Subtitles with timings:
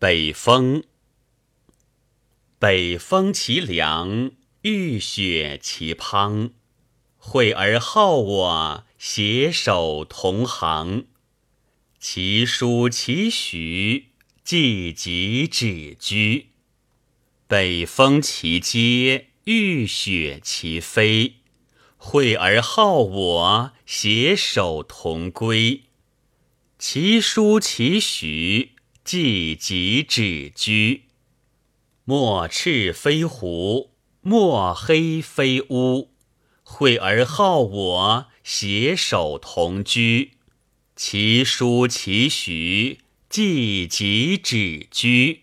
[0.00, 0.82] 北风，
[2.58, 4.30] 北风其凉，
[4.62, 6.52] 浴雪其滂。
[7.18, 11.04] 惠而好我，携手同行。
[11.98, 14.06] 其书其许，
[14.42, 16.46] 既及止居。
[17.46, 21.34] 北风其嗟，浴雪其飞。
[21.98, 25.82] 惠而好我，携手同归。
[26.78, 28.79] 其书其许。
[29.10, 31.06] 既及止居，
[32.04, 36.12] 莫赤非狐，莫黑非乌。
[36.62, 40.34] 惠而好我，携手同居。
[40.94, 45.42] 其书其徐，既及止居。